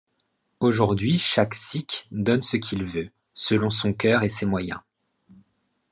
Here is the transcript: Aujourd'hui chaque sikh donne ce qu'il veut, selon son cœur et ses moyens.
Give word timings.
Aujourd'hui 0.59 1.19
chaque 1.19 1.53
sikh 1.53 2.07
donne 2.09 2.41
ce 2.41 2.57
qu'il 2.57 2.85
veut, 2.85 3.11
selon 3.35 3.69
son 3.69 3.93
cœur 3.93 4.23
et 4.23 4.29
ses 4.29 4.47
moyens. 4.47 4.79